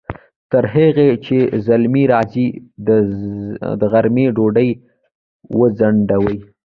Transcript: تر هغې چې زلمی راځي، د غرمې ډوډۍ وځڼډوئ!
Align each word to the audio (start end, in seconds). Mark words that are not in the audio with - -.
تر 0.51 0.63
هغې 0.75 1.09
چې 1.25 1.37
زلمی 1.67 2.03
راځي، 2.13 2.47
د 3.79 3.81
غرمې 3.91 4.25
ډوډۍ 4.35 4.69
وځڼډوئ! 5.59 6.37